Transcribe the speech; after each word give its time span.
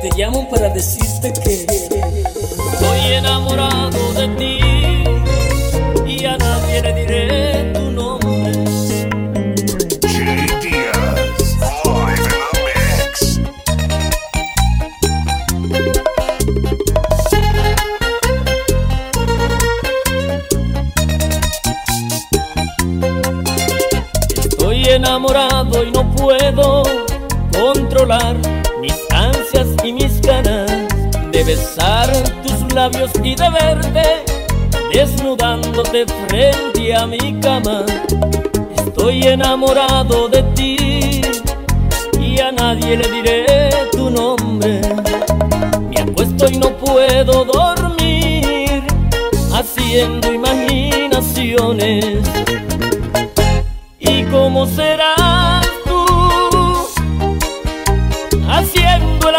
Te 0.00 0.10
llamo 0.16 0.48
para 0.48 0.70
decirte 0.70 1.34
que 1.34 1.66
estoy 2.72 3.12
enamorado 3.12 4.14
de 4.14 4.28
ti 4.36 4.58
y 6.06 6.24
a 6.24 6.38
nadie 6.38 6.80
le 6.82 6.94
diré 6.94 7.39
de 31.32 31.44
besar 31.44 32.10
tus 32.42 32.74
labios 32.74 33.10
y 33.22 33.34
de 33.34 33.50
verte 33.50 34.24
desnudándote 34.92 36.04
frente 36.26 36.94
a 36.94 37.06
mi 37.06 37.38
cama. 37.40 37.84
Estoy 38.76 39.22
enamorado 39.22 40.28
de 40.28 40.42
ti 40.54 41.20
y 42.20 42.40
a 42.40 42.50
nadie 42.50 42.96
le 42.96 43.08
diré 43.10 43.70
tu 43.92 44.10
nombre. 44.10 44.80
Me 45.88 46.00
acuesto 46.00 46.50
y 46.50 46.56
no 46.58 46.70
puedo 46.76 47.44
dormir 47.44 48.82
haciendo 49.52 50.32
imaginaciones. 50.32 52.18
¿Y 53.98 54.24
cómo 54.24 54.66
serás 54.66 55.66
tú 55.84 56.06
haciendo 58.48 59.29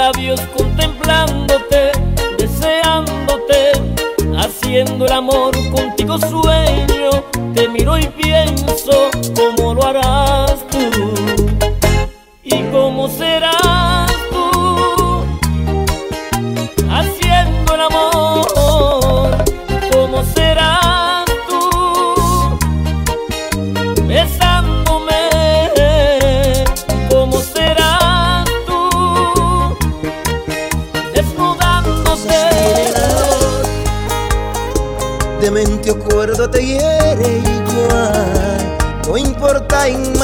labios 0.00 0.40
contemplándote, 0.56 1.92
deseándote, 2.38 3.72
haciendo 4.38 5.04
el 5.04 5.12
amor 5.12 5.52
contigo 5.70 6.18
sueño. 6.18 7.10
Te 7.54 7.68
miro 7.68 7.98
y 7.98 8.06
pienso 8.06 9.10
cómo 9.36 9.74
lo 9.74 9.86
harás 9.86 10.64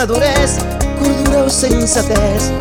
inmadurez, 0.06 0.58
cordura 0.98 1.44
o 1.44 1.50
sensatez, 1.50 2.52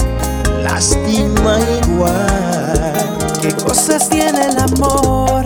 lastima 0.63 1.59
igual. 1.83 2.93
¿Qué 3.41 3.53
cosas 3.53 4.09
tiene 4.09 4.47
el 4.47 4.57
amor? 4.57 5.45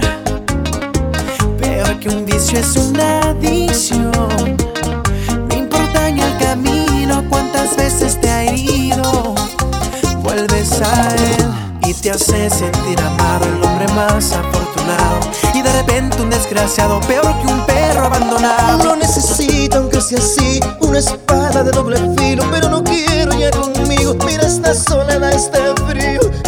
Peor 1.60 2.00
que 2.00 2.10
un 2.10 2.26
vicio 2.26 2.60
es 2.60 2.76
una 2.78 3.20
adicción. 3.22 4.58
No 5.50 5.56
importa 5.56 6.08
en 6.08 6.20
el 6.20 6.38
camino 6.38 7.24
cuántas 7.30 7.76
veces 7.76 8.20
te 8.22 8.30
ha 8.30 8.44
herido. 8.44 9.36
Vuelves 10.22 10.82
a 10.82 11.16
él 11.16 11.52
y 11.86 11.94
te 11.94 12.12
hace 12.12 12.50
sentir 12.50 13.00
amado, 13.02 13.46
el 13.46 13.64
hombre 13.64 13.88
más 13.90 14.32
afortunado. 14.32 15.20
Y 15.54 15.62
de 15.62 15.74
repente 15.74 16.22
un 16.22 16.30
desgraciado, 16.30 17.02
peor 17.02 17.34
que 17.42 17.48
un 17.48 17.66
perro 17.66 18.06
abandonado. 18.06 18.84
No 18.86 18.96
necesito, 18.96 19.80
aunque 19.80 20.00
sea 20.00 20.20
así, 20.20 20.62
una 20.80 21.02
espada 21.50 21.64
de 21.64 21.72
doble 21.72 21.98
filo, 22.18 22.44
pero 22.52 22.70
no 22.70 22.84
quiero 22.84 23.32
ya 23.34 23.50
conmigo. 23.52 24.14
Mira 24.26 24.46
esta 24.46 24.74
soledad, 24.74 25.34
este 25.34 25.60
frío. 25.88 26.39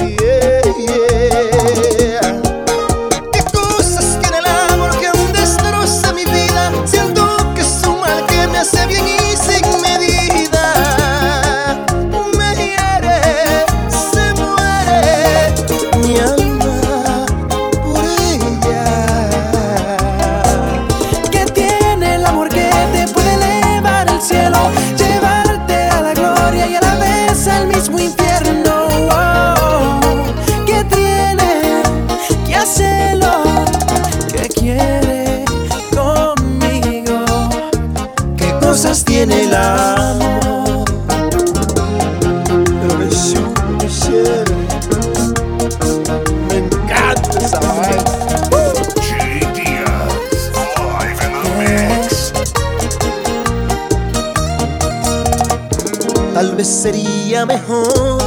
Tal 56.42 56.56
vez 56.56 56.68
sería 56.70 57.46
mejor 57.46 58.18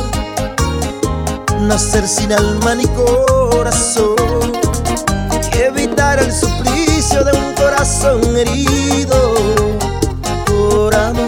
nacer 1.63 2.07
sin 2.07 2.33
alma 2.33 2.77
ni 2.77 2.87
corazón 2.87 4.15
y 5.53 5.59
evitar 5.59 6.21
el 6.21 6.33
suplicio 6.33 7.25
de 7.25 7.33
un 7.33 7.55
corazón 7.55 8.37
herido 8.37 9.35
por 10.47 10.95
amor. 10.95 11.27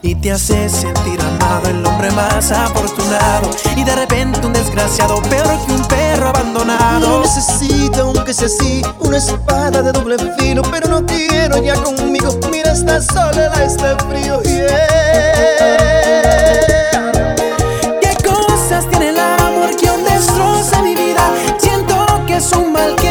Y 0.00 0.14
te 0.14 0.30
hace 0.30 0.68
sentir 0.68 1.20
amado, 1.20 1.70
el 1.70 1.84
hombre 1.84 2.12
más 2.12 2.52
afortunado. 2.52 3.50
Y 3.74 3.82
de 3.82 3.96
repente 3.96 4.46
un 4.46 4.52
desgraciado, 4.52 5.20
peor 5.22 5.66
que 5.66 5.72
un 5.72 5.84
perro 5.86 6.22
No 6.22 6.28
abandonado. 6.28 7.20
necesito, 7.20 8.02
aunque 8.02 8.32
sea 8.32 8.46
así, 8.46 8.80
una 9.00 9.16
espada 9.16 9.82
de 9.82 9.90
doble 9.90 10.16
filo, 10.38 10.62
pero 10.70 10.88
no 10.88 11.04
quiero 11.04 11.60
ya 11.60 11.74
conmigo. 11.74 12.38
Mira 12.48 12.70
esta 12.70 13.02
soledad, 13.02 13.60
este 13.60 13.96
frío. 14.04 14.40
Yeah. 14.44 16.27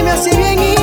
Me 0.08 0.14
hace 0.14 0.38
bien 0.38 0.77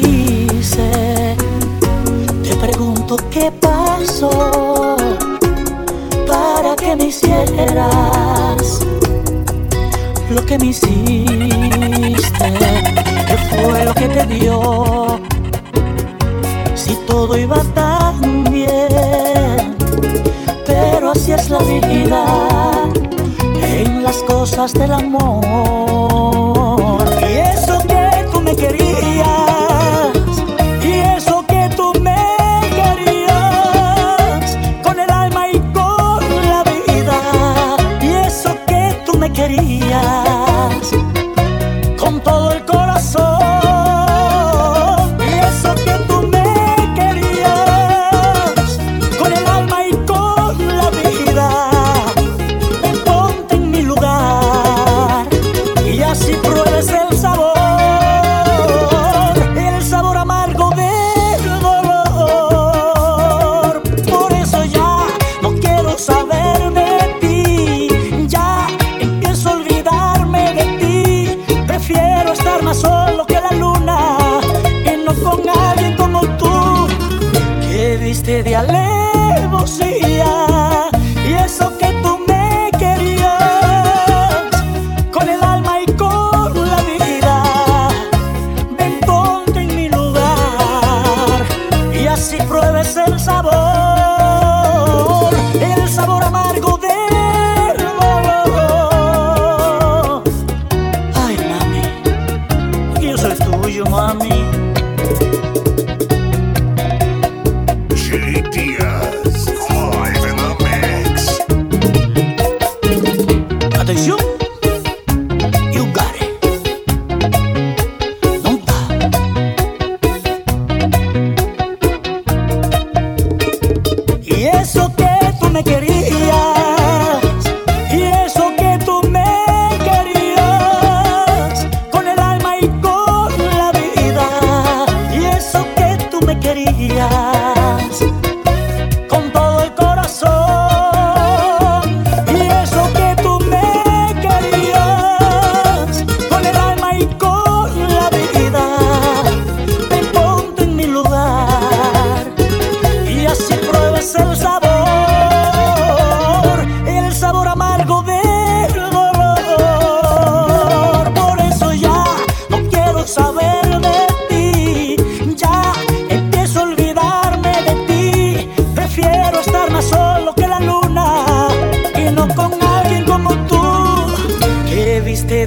hice. 0.00 1.36
Te 2.42 2.56
pregunto 2.56 3.16
qué 3.30 3.50
pasó 3.50 4.96
para 6.26 6.74
que 6.76 6.96
me 6.96 7.06
hicieras 7.06 8.80
lo 10.30 10.44
que 10.44 10.58
me 10.58 10.66
hiciste. 10.66 12.52
¿Qué 13.26 13.36
fue 13.50 13.84
lo 13.84 13.94
que 13.94 14.08
te 14.08 14.26
dio? 14.26 15.20
Si 16.74 16.94
todo 17.06 17.36
iba 17.36 17.62
tan 17.74 18.44
bien, 18.44 19.76
pero 20.66 21.10
así 21.12 21.32
es 21.32 21.50
la 21.50 21.58
vida 21.58 22.24
en 23.62 24.02
las 24.02 24.16
cosas 24.24 24.72
del 24.74 24.92
amor. 24.92 25.38
Y 27.20 27.32
eso 27.38 27.78
que 27.86 28.24
tú 28.32 28.40
me 28.40 28.56
querías. 28.56 28.87
كريم. 39.38 39.77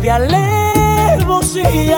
de 0.01 0.09
alevosía. 0.09 1.97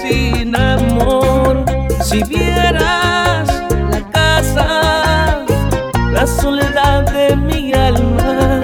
sin 0.00 0.54
amor. 0.54 1.64
Si 2.02 2.22
vieras 2.24 3.48
la 3.90 4.00
casa, 4.12 5.44
la 6.12 6.26
soledad 6.26 7.10
de 7.12 7.34
mi 7.36 7.72
alma, 7.72 8.62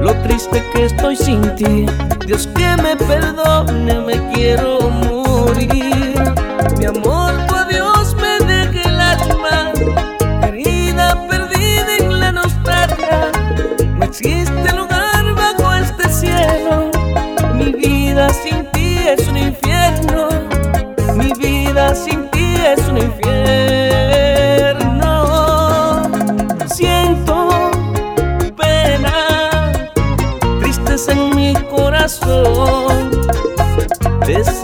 lo 0.00 0.14
triste 0.22 0.62
que 0.72 0.84
estoy 0.86 1.16
sin 1.16 1.42
ti. 1.56 1.86
Dios 2.24 2.46
que 2.46 2.76
me 2.82 2.96
perdone, 2.96 4.00
me 4.00 4.32
quiero 4.32 4.90
morir. 4.90 6.14
Mi 6.78 6.84
amor, 6.84 7.34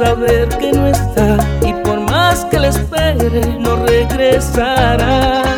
saber 0.05 0.49
que 0.59 0.73
no 0.73 0.89
está 0.89 1.37
y 1.65 1.73
por 1.85 2.01
más 2.01 2.45
que 2.47 2.59
le 2.59 2.69
espere 2.69 3.57
no 3.61 3.77
regresará. 3.87 5.52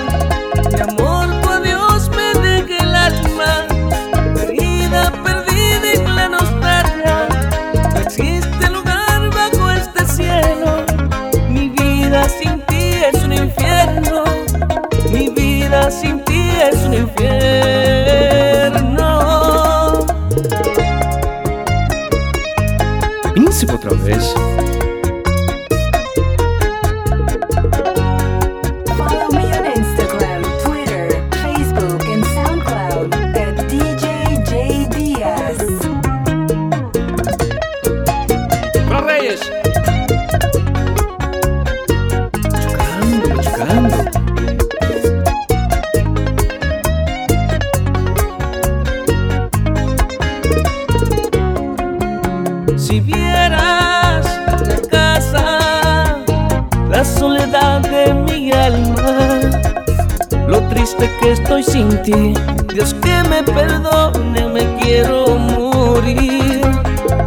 estoy 61.58 61.62
sin 61.62 62.02
ti. 62.02 62.34
Dios 62.72 62.94
que 62.94 63.22
me 63.28 63.42
perdone, 63.42 64.48
me 64.48 64.76
quiero 64.80 65.26
morir. 65.36 66.60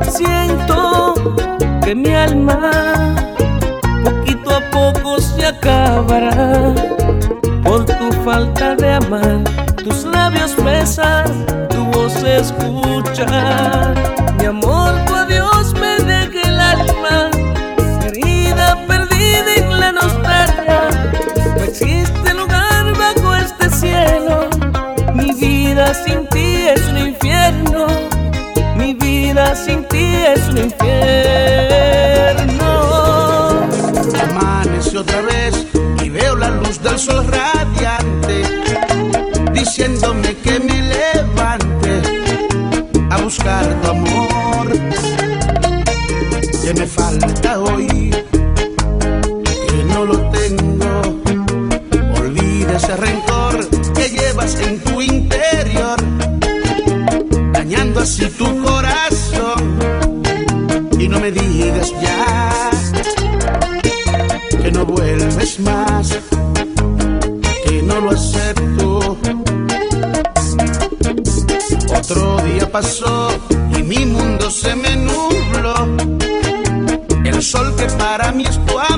Siento 0.09 1.13
que 1.83 1.95
mi 1.95 2.13
alma 2.13 3.15
poquito 4.03 4.49
a 4.55 4.61
poco 4.71 5.19
se 5.19 5.45
acabará 5.45 6.73
por 7.63 7.85
tu 7.85 8.11
falta 8.23 8.75
de 8.75 8.93
amar. 8.93 9.43
Tus 9.83 10.03
labios 10.03 10.55
besar, 10.63 11.25
tu 11.69 11.85
voz 11.85 12.15
escuchar, 12.23 13.93
mi 14.39 14.45
amor. 14.45 15.16
sin 26.05 26.27
ti 26.27 26.67
es 26.67 26.81
un 26.89 26.97
infierno, 26.97 27.87
mi 28.75 28.93
vida 28.93 29.55
sin 29.55 29.83
ti 29.85 30.05
es 30.33 30.47
un 30.49 30.57
infierno. 30.57 31.26
no 67.99 68.05
lo 68.05 68.11
acepto. 68.11 69.17
Otro 71.95 72.37
día 72.43 72.71
pasó 72.71 73.29
y 73.77 73.83
mi 73.83 74.05
mundo 74.05 74.49
se 74.49 74.75
me 74.75 74.95
nubló. 74.95 75.75
El 77.23 77.41
sol 77.41 77.75
que 77.75 77.85
para 77.97 78.31
mí 78.31 78.43
es 78.45 78.63
tu 78.65 78.79
amor 78.79 78.96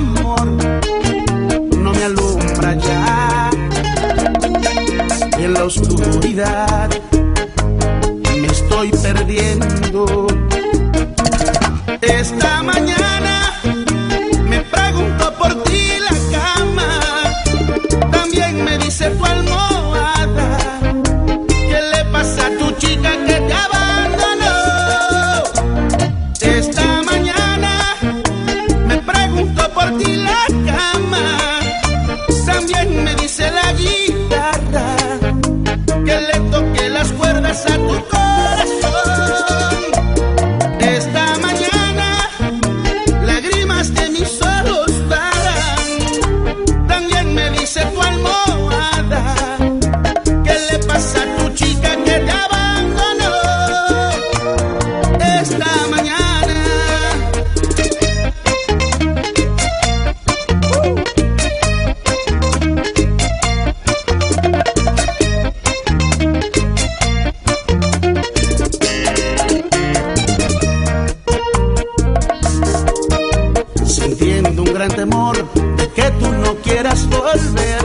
un 74.60 74.74
gran 74.74 74.90
temor 74.90 75.36
de 75.76 75.88
que 75.88 76.10
tú 76.20 76.30
no 76.32 76.54
quieras 76.56 77.06
volver 77.08 77.84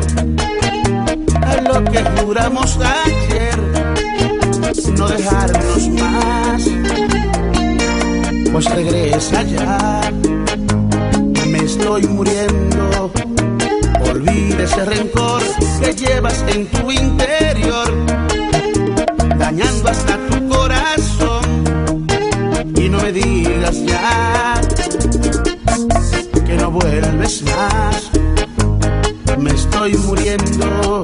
a 1.42 1.62
lo 1.62 1.84
que 1.86 2.04
juramos 2.18 2.78
ayer, 2.78 3.58
no 4.98 5.08
dejarnos 5.08 5.90
más. 5.90 6.64
Pues 8.52 8.66
regresa 8.74 9.44
ya, 9.44 10.02
me 11.48 11.60
estoy 11.60 12.04
muriendo. 12.08 13.12
Olvida 14.10 14.64
ese 14.64 14.86
rencor 14.86 15.42
que 15.82 15.94
llevas 15.94 16.44
en 16.48 16.68
tu 16.68 16.92
interior, 16.92 17.92
dañando 19.38 19.90
hasta 19.90 20.18
tu 20.30 20.48
corazón. 20.50 22.08
Y 22.76 22.90
no 22.90 23.00
me 23.00 23.12
digas 23.12 23.84
ya 23.86 24.35
vuelves 27.26 27.42
más, 27.44 28.12
me 29.38 29.52
estoy 29.52 29.96
muriendo. 29.98 31.04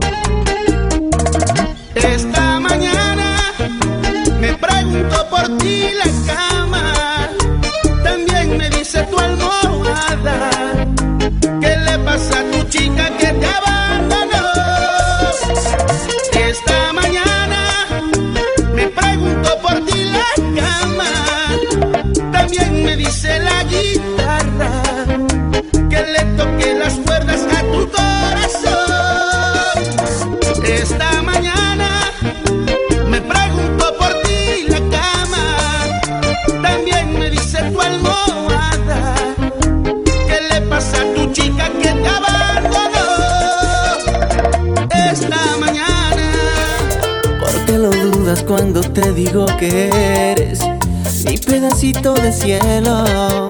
De 52.13 52.31
cielo? 52.31 53.47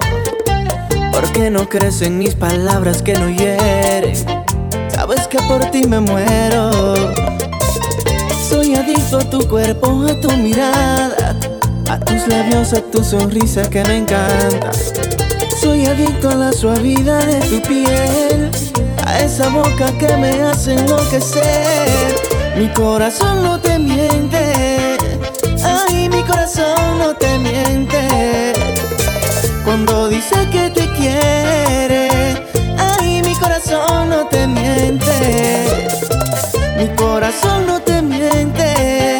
¿Por 1.12 1.32
qué 1.32 1.50
no 1.50 1.68
crees 1.68 2.02
en 2.02 2.18
mis 2.18 2.34
palabras 2.34 3.02
que 3.02 3.14
no 3.14 3.28
hieren? 3.28 4.14
Sabes 4.88 5.26
que 5.26 5.38
por 5.40 5.64
ti 5.70 5.86
me 5.86 6.00
muero. 6.00 6.94
Soy 8.48 8.74
adicto 8.74 9.18
a 9.18 9.24
tu 9.30 9.48
cuerpo, 9.48 10.04
a 10.08 10.20
tu 10.20 10.30
mirada, 10.36 11.36
a 11.88 11.98
tus 12.00 12.26
labios, 12.28 12.72
a 12.72 12.80
tu 12.82 13.02
sonrisa 13.02 13.68
que 13.68 13.82
me 13.84 13.98
encanta. 13.98 14.70
Soy 15.60 15.86
adicto 15.86 16.30
a 16.30 16.34
la 16.34 16.52
suavidad 16.52 17.24
de 17.26 17.40
tu 17.48 17.62
piel, 17.62 18.50
a 19.06 19.20
esa 19.20 19.48
boca 19.48 19.86
que 19.98 20.16
me 20.16 20.42
hace 20.42 20.74
enloquecer. 20.74 21.88
Mi 22.56 22.68
corazón 22.68 23.42
no 23.42 23.58
te 23.58 23.78
miente, 23.78 24.71
ay, 25.64 26.08
mi 26.08 26.22
corazón 26.22 26.98
no 26.98 27.14
te 27.14 27.38
miente. 27.38 28.52
Cuando 29.64 30.08
dice 30.08 30.48
que 30.50 30.70
te 30.70 30.88
quiere, 30.92 32.08
ay, 32.78 33.22
mi 33.22 33.34
corazón 33.36 34.10
no 34.10 34.26
te 34.26 34.46
miente. 34.46 35.92
Mi 36.78 36.88
corazón 36.96 37.66
no 37.66 37.80
te 37.80 38.02
miente, 38.02 39.18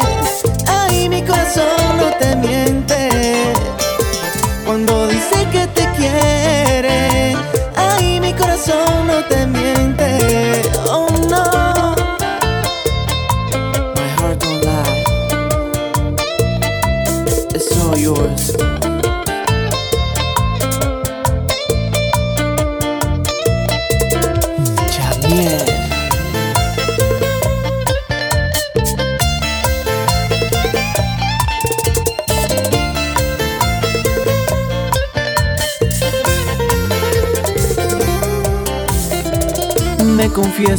ay, 0.67 1.07
mi 1.07 1.21
corazón 1.21 1.97
no 1.97 2.09
te 2.19 2.35
miente. 2.35 2.62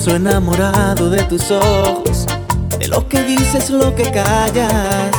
Confieso 0.05 0.17
enamorado 0.17 1.09
de 1.09 1.23
tus 1.25 1.51
ojos, 1.51 2.27
de 2.79 2.89
lo 2.89 3.09
que 3.09 3.23
dices, 3.23 3.71
lo 3.71 3.95
que 3.95 4.03
callas, 4.11 5.11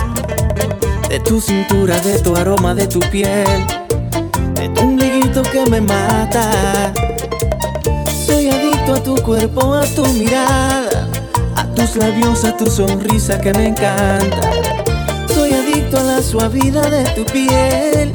de 1.10 1.19
tu 1.19 1.41
cintura, 1.41 2.00
de 2.02 2.19
tu 2.19 2.36
aroma, 2.36 2.76
de 2.76 2.88
tu 2.88 3.00
piel, 3.00 3.65
de 4.54 4.69
tu 4.69 4.82
ombliguito 4.82 5.41
que 5.43 5.65
me 5.69 5.82
mata. 5.82 6.93
Soy 8.26 8.50
adicto 8.50 8.95
a 8.95 9.04
tu 9.04 9.15
cuerpo, 9.15 9.74
a 9.74 9.86
tu 9.86 10.06
mirada, 10.08 11.08
a 11.56 11.65
tus 11.74 11.95
labios, 11.95 12.43
a 12.43 12.56
tu 12.56 12.67
sonrisa 12.67 13.39
que 13.39 13.54
me 13.54 13.67
encanta. 13.67 14.52
Soy 15.34 15.54
adicto 15.54 15.98
a 15.98 16.04
la 16.04 16.21
suavidad 16.21 16.91
de 16.91 17.04
tu 17.15 17.26
piel, 17.26 18.12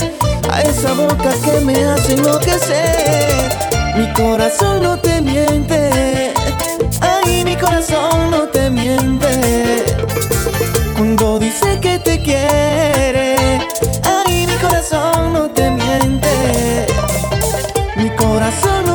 a 0.49 0.63
esa 0.63 0.93
boca 0.93 1.33
que 1.45 1.65
me 1.65 1.85
hace 1.85 2.15
enloquecer. 2.15 3.51
Mi 3.97 4.13
corazón 4.13 4.83
no 4.83 4.97
te 4.99 5.10
corazón 7.71 8.31
no 8.33 8.49
te 8.49 8.69
miente. 8.69 9.85
Cuando 10.97 11.39
dice 11.39 11.79
que 11.81 11.99
te 12.01 12.21
quiere, 12.21 13.37
ay, 14.03 14.47
mi 14.47 14.57
corazón 14.57 15.33
no 15.33 15.49
te 15.51 15.71
miente. 15.71 16.87
Mi 17.97 18.11
corazón 18.17 18.87
no 18.87 18.90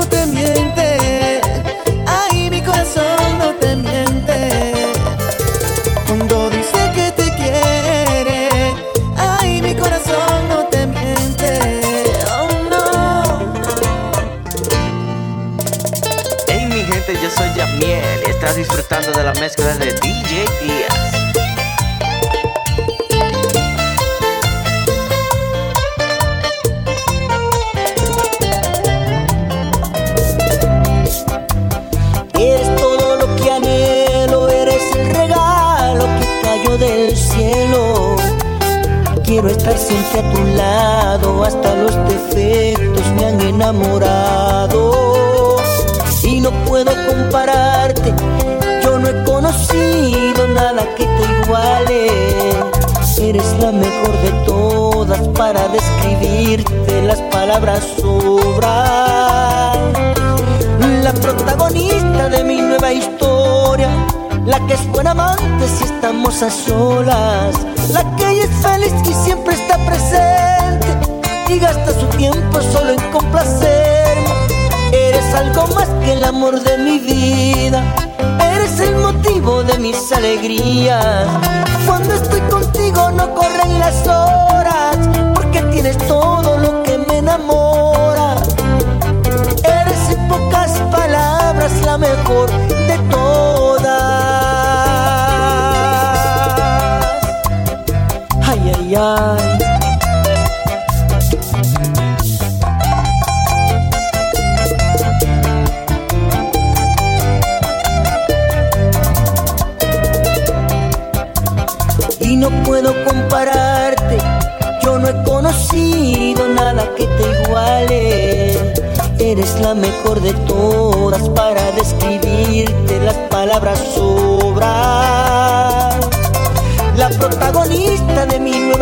disfrutando 18.67 19.11
de 19.11 19.23
la 19.23 19.33
mezcla 19.33 19.73
de 19.75 19.93
DJ 19.93 20.45
Díaz. 20.61 20.93
Eres 32.33 32.75
todo 32.75 33.17
lo 33.17 33.35
que 33.35 33.51
anhelo, 33.51 34.49
eres 34.49 34.95
el 34.95 35.15
regalo 35.15 36.05
que 36.19 36.41
cayó 36.41 36.77
del 36.77 37.15
cielo. 37.15 38.15
Quiero 39.23 39.47
estar 39.49 39.77
siempre 39.77 40.21
a 40.21 40.31
tu 40.31 40.43
lado, 40.55 41.43
hasta 41.43 41.75
los 41.75 41.95
defectos 42.09 43.05
me 43.15 43.25
han 43.25 43.41
enamorado. 43.41 45.05
Y 46.23 46.41
no 46.41 46.49
puedo 46.65 46.91
compararte, 47.07 48.11
nada 50.65 50.83
que 50.95 51.05
te 51.05 51.23
iguale. 51.41 52.07
Eres 53.19 53.49
la 53.59 53.71
mejor 53.71 54.13
de 54.25 54.31
todas 54.45 55.27
para 55.29 55.67
describirte, 55.67 57.01
las 57.03 57.21
palabras 57.35 57.81
sobran 57.99 59.93
la 61.03 61.13
protagonista 61.13 62.29
de 62.29 62.43
mi 62.43 62.61
nueva 62.61 62.91
historia, 62.91 63.89
la 64.45 64.59
que 64.67 64.73
es 64.73 64.87
buena 64.87 65.11
amante 65.11 65.67
si 65.67 65.83
estamos 65.85 66.41
a 66.41 66.49
solas, 66.49 67.55
la 67.91 68.03
que 68.15 68.41
es 68.41 68.49
feliz 68.65 68.93
y 69.09 69.13
siempre 69.25 69.53
está 69.53 69.77
presente 69.85 70.87
y 71.47 71.59
gasta 71.59 71.91
su 71.99 72.07
tiempo 72.17 72.59
solo 72.73 72.91
en 72.91 73.11
complacerme. 73.11 73.94
Eres 75.25 75.35
algo 75.35 75.67
más 75.73 75.89
que 76.03 76.13
el 76.13 76.23
amor 76.23 76.61
de 76.61 76.77
mi 76.77 76.99
vida, 76.99 77.83
eres 78.53 78.79
el 78.79 78.95
motivo 78.95 79.63
de 79.63 79.79
mis 79.79 80.11
alegrías. 80.11 81.25
Cuando 81.87 82.13
estoy 82.13 82.41
contigo 82.41 83.09
no 83.09 83.33
corren 83.33 83.79
las 83.79 84.05
horas, 84.07 84.97
porque 85.33 85.63
tienes 85.71 85.97
todo 86.07 86.57
lo 86.59 86.83
que 86.83 86.99
me 86.99 87.17
enamora. 87.17 88.35
Eres 89.63 90.09
en 90.11 90.27
pocas 90.27 90.71
palabras 90.91 91.71
la 91.83 91.97
mejor 91.97 92.51
de 92.69 92.97
todas. 93.09 93.44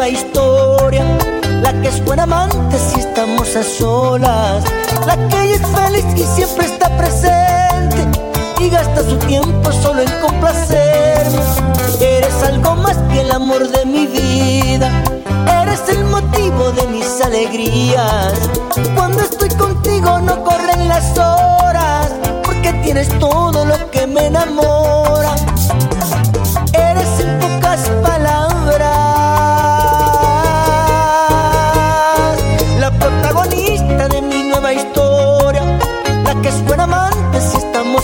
Nueva 0.03 0.19
historia, 0.19 1.05
la 1.61 1.71
que 1.81 1.87
es 1.87 2.03
buena 2.03 2.23
amante 2.23 2.77
si 2.77 2.99
estamos 2.99 3.55
a 3.55 3.63
solas, 3.63 4.63
la 5.05 5.15
que 5.29 5.53
es 5.53 5.61
feliz 5.61 6.05
y 6.17 6.23
siempre 6.23 6.65
está 6.65 6.89
presente 6.97 8.05
y 8.59 8.69
gasta 8.69 9.01
su 9.03 9.17
tiempo 9.19 9.71
solo 9.71 10.01
en 10.01 10.11
complacerme. 10.19 11.39
Eres 12.01 12.43
algo 12.43 12.75
más 12.75 12.97
que 13.09 13.21
el 13.21 13.31
amor 13.31 13.69
de 13.69 13.85
mi 13.85 14.05
vida, 14.07 14.91
eres 15.61 15.87
el 15.87 16.03
motivo 16.03 16.71
de 16.71 16.85
mis 16.87 17.21
alegrías. 17.21 18.33
Cuando 18.95 19.21
estoy 19.21 19.49
contigo 19.49 20.19
no 20.19 20.43
corren 20.43 20.89
las 20.89 21.17
horas, 21.17 22.11
porque 22.43 22.73
tienes 22.83 23.07
todo 23.19 23.63
lo 23.63 23.91
que 23.91 24.05
me 24.05 24.25
enamora. 24.25 24.82